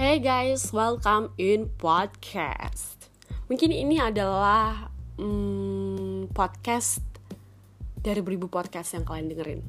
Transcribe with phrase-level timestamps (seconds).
[0.00, 3.12] Hey guys, welcome in podcast.
[3.52, 4.88] Mungkin ini adalah
[5.20, 7.04] hmm, podcast
[8.00, 9.60] dari beribu podcast yang kalian dengerin.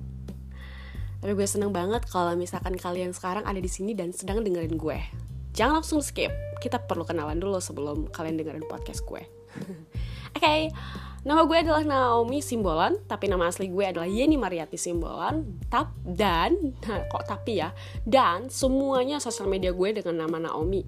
[1.19, 5.03] Tapi gue seneng banget kalau misalkan kalian sekarang ada di sini dan sedang dengerin gue.
[5.51, 6.31] Jangan langsung skip.
[6.63, 9.27] Kita perlu kenalan dulu sebelum kalian dengerin podcast gue.
[9.27, 9.67] Oke,
[10.39, 10.71] okay.
[11.21, 15.61] Nama gue adalah Naomi Simbolan, tapi nama asli gue adalah Yeni Mariati Simbolan.
[15.69, 17.69] Tap dan nah, kok tapi ya,
[18.03, 20.81] dan semuanya sosial media gue dengan nama Naomi.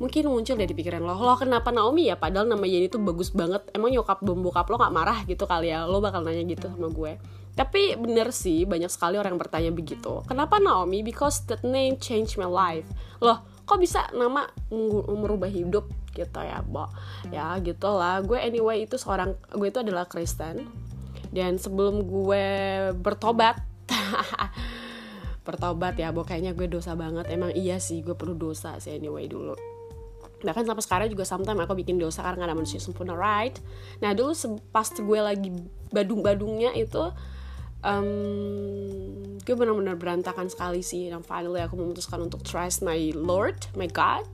[0.00, 2.16] Mungkin muncul dari pikiran lo, lo kenapa Naomi ya?
[2.16, 3.68] Padahal nama Yeni tuh bagus banget.
[3.76, 5.84] Emang nyokap bokap lo gak marah gitu kali ya?
[5.84, 7.20] Lo bakal nanya gitu sama gue.
[7.52, 10.24] Tapi bener sih, banyak sekali orang yang bertanya begitu.
[10.24, 11.04] Kenapa Naomi?
[11.04, 12.88] Because that name changed my life.
[13.20, 14.50] Loh, kok bisa nama
[15.14, 16.90] merubah hidup gitu ya bo?
[17.30, 18.18] Ya gitulah.
[18.26, 20.66] Gue anyway itu seorang gue itu adalah Kristen.
[21.30, 22.46] Dan sebelum gue
[22.98, 23.62] bertobat
[25.46, 27.30] bertobat ya bo kayaknya gue dosa banget.
[27.30, 29.54] Emang iya sih gue perlu dosa sih anyway dulu.
[30.42, 33.54] Bahkan sampai sekarang juga sometimes aku bikin dosa karena gak ada manusia sempurna right?
[34.02, 34.34] Nah dulu
[34.74, 35.54] pas gue lagi
[35.94, 37.14] badung-badungnya itu
[37.84, 41.08] um, gue benar-benar berantakan sekali sih.
[41.08, 44.24] Dan finally aku memutuskan untuk trust my Lord, my God.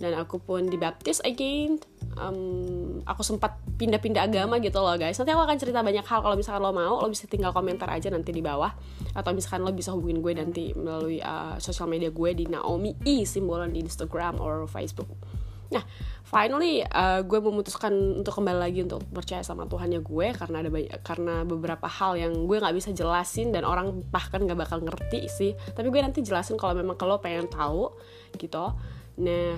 [0.00, 1.76] Dan aku pun dibaptis again.
[2.16, 5.20] Um, aku sempat pindah-pindah agama gitu loh guys.
[5.20, 6.20] Nanti aku akan cerita banyak hal.
[6.24, 8.72] Kalau misalkan lo mau lo bisa tinggal komentar aja nanti di bawah.
[9.12, 13.28] Atau misalkan lo bisa hubungin gue nanti melalui uh, sosial media gue di Naomi I
[13.28, 15.08] simbolan di Instagram or Facebook
[15.70, 15.86] Nah,
[16.26, 20.90] finally uh, gue memutuskan untuk kembali lagi untuk percaya sama Tuhannya gue karena ada banyak
[21.06, 25.52] karena beberapa hal yang gue nggak bisa jelasin dan orang bahkan nggak bakal ngerti sih.
[25.54, 27.94] Tapi gue nanti jelasin kalau memang kalau pengen tahu
[28.34, 28.74] gitu.
[29.22, 29.54] Nah,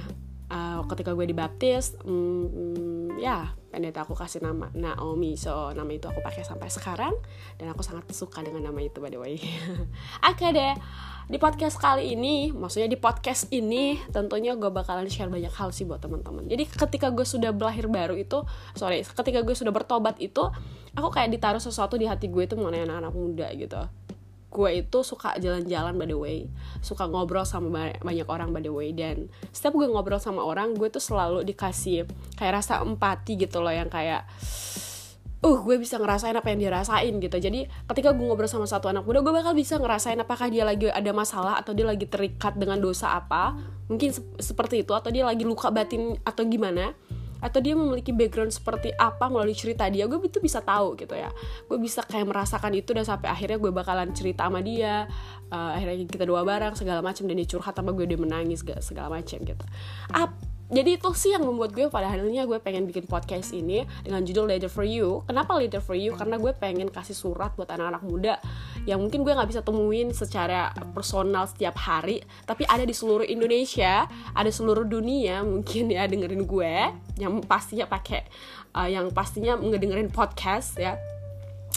[0.53, 6.21] uh, ketika gue dibaptis, um, ya pendeta aku kasih nama Naomi, so nama itu aku
[6.21, 7.17] pakai sampai sekarang
[7.57, 9.41] dan aku sangat suka dengan nama itu by the way.
[10.31, 10.77] Oke deh
[11.33, 15.87] di podcast kali ini, maksudnya di podcast ini tentunya gue bakalan share banyak hal sih
[15.87, 16.45] buat teman-teman.
[16.45, 18.43] Jadi ketika gue sudah belahir baru itu,
[18.75, 20.43] sorry, ketika gue sudah bertobat itu,
[20.93, 23.81] aku kayak ditaruh sesuatu di hati gue itu mengenai anak-anak muda gitu.
[24.53, 26.39] Gue itu suka jalan-jalan by the way,
[26.85, 30.93] suka ngobrol sama banyak orang by the way, dan setiap gue ngobrol sama orang, gue
[30.93, 32.05] tuh selalu dikasih
[32.37, 34.29] kayak rasa empati gitu loh yang kayak
[35.43, 37.37] uh gue bisa ngerasain apa yang dia rasain gitu.
[37.41, 40.87] Jadi ketika gue ngobrol sama satu anak muda gue bakal bisa ngerasain apakah dia lagi
[40.87, 43.59] ada masalah atau dia lagi terikat dengan dosa apa.
[43.91, 46.95] Mungkin se seperti itu atau dia lagi luka batin atau gimana
[47.43, 51.35] atau dia memiliki background seperti apa melalui cerita dia gue itu bisa tahu gitu ya
[51.67, 55.11] gue bisa kayak merasakan itu dan sampai akhirnya gue bakalan cerita sama dia
[55.51, 59.11] uh, akhirnya kita dua bareng segala macam dan dia curhat sama gue dia menangis segala
[59.11, 59.65] macam gitu
[60.15, 64.25] apa jadi itu sih yang membuat gue pada akhirnya gue pengen bikin podcast ini dengan
[64.25, 65.21] judul Leader for You.
[65.29, 66.17] Kenapa Leader for You?
[66.17, 68.41] Karena gue pengen kasih surat buat anak-anak muda
[68.83, 74.11] yang mungkin gue nggak bisa temuin secara personal setiap hari, tapi ada di seluruh Indonesia,
[74.35, 76.75] ada seluruh dunia mungkin ya dengerin gue
[77.19, 78.27] yang pastinya pakai
[78.75, 80.99] uh, yang pastinya ngedengerin podcast ya.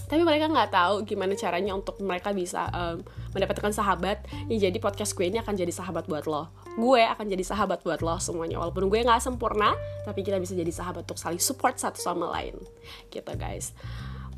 [0.06, 3.02] Tapi mereka nggak tahu gimana caranya untuk mereka bisa um,
[3.34, 4.22] mendapatkan sahabat.
[4.50, 6.50] Ya jadi podcast gue ini akan jadi sahabat buat lo.
[6.78, 9.74] Gue akan jadi sahabat buat lo semuanya walaupun gue nggak sempurna
[10.06, 12.58] tapi kita bisa jadi sahabat untuk saling support satu sama lain.
[13.10, 13.74] Gitu guys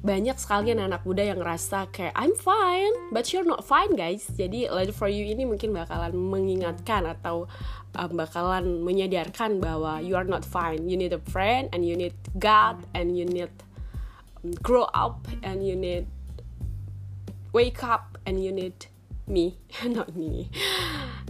[0.06, 4.30] banyak sekali anak-anak muda yang ngerasa kayak I'm fine, but you're not fine guys.
[4.30, 7.50] Jadi Love for You ini mungkin bakalan mengingatkan atau
[7.97, 10.86] um, bakalan menyadarkan bahwa you are not fine.
[10.86, 13.50] You need a friend and you need God and you need
[14.62, 16.06] grow up and you need
[17.52, 18.88] wake up and you need
[19.25, 19.57] me.
[19.84, 20.53] Not me.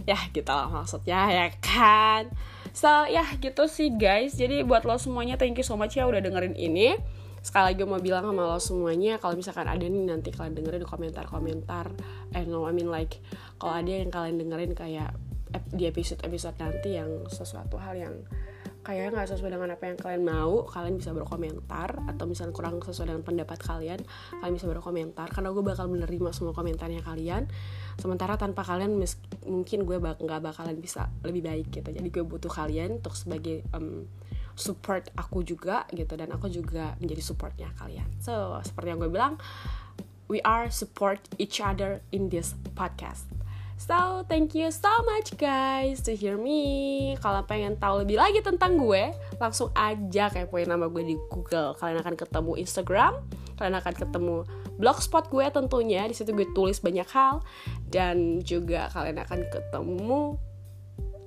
[0.04, 2.30] Ya gitu lah maksudnya ya kan?
[2.76, 4.36] So ya gitu sih guys.
[4.36, 7.00] Jadi buat lo semuanya thank you so much ya udah dengerin ini
[7.40, 11.92] sekali lagi mau bilang sama lo semuanya kalau misalkan ada nih nanti kalian dengerin komentar-komentar
[12.34, 13.22] eh no I mean like
[13.56, 15.14] kalau ada yang kalian dengerin kayak
[15.72, 18.14] di episode-episode nanti yang sesuatu hal yang
[18.88, 22.00] kayaknya nggak sesuai dengan apa yang kalian mau kalian bisa berkomentar.
[22.08, 24.00] Atau misalnya kurang sesuai dengan pendapat kalian
[24.40, 25.28] kalian bisa berkomentar.
[25.28, 27.52] Karena gue bakal menerima semua komentarnya kalian.
[28.00, 28.96] Sementara tanpa kalian
[29.44, 31.88] mungkin gue bak nggak bakalan bisa lebih baik gitu.
[31.92, 34.08] Jadi gue butuh kalian untuk sebagai um,
[34.58, 39.38] support aku juga gitu dan aku juga menjadi supportnya kalian so seperti yang gue bilang
[40.26, 43.24] we are support each other in this podcast
[43.78, 47.14] So, thank you so much guys to hear me.
[47.22, 51.78] Kalau pengen tahu lebih lagi tentang gue, langsung aja kayak kepoin nama gue di Google.
[51.78, 53.22] Kalian akan ketemu Instagram,
[53.54, 54.36] kalian akan ketemu
[54.82, 56.10] blogspot gue tentunya.
[56.10, 57.38] Di situ gue tulis banyak hal
[57.86, 60.34] dan juga kalian akan ketemu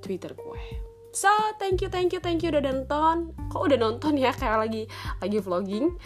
[0.03, 0.90] Twitter gue.
[1.11, 1.27] So,
[1.59, 3.35] thank you, thank you, thank you udah nonton.
[3.51, 4.83] Kok udah nonton ya kayak lagi
[5.19, 5.95] lagi vlogging?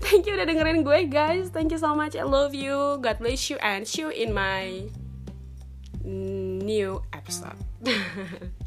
[0.00, 1.52] Thank you udah dengerin gue guys.
[1.52, 2.16] Thank you so much.
[2.16, 2.96] I love you.
[3.04, 4.88] God bless you and see you in my
[6.04, 7.60] new episode